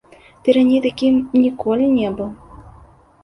[0.45, 2.31] Ты раней такім ніколі не быў.